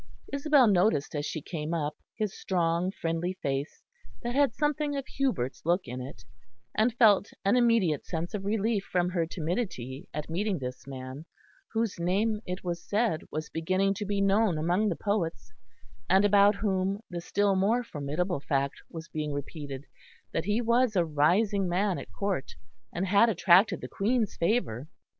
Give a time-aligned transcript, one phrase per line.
[0.33, 3.83] Isabel noticed as she came up his strong friendly face,
[4.23, 6.23] that had something of Hubert's look in it,
[6.75, 11.25] and felt an immediate sense of relief from her timidity at meeting this man,
[11.73, 15.53] whose name, it was said, was beginning to be known among the poets,
[16.09, 19.85] and about whom the still more formidable fact was being repeated,
[20.31, 22.55] that he was a rising man at Court
[22.91, 24.87] and had attracted the Queen's favour.